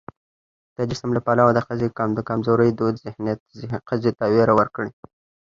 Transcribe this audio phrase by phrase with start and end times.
[0.75, 3.39] د جسم له پلوه د ښځې د کمزورۍ دود ذهنيت
[3.87, 4.89] ښځې ته ويره ورکړې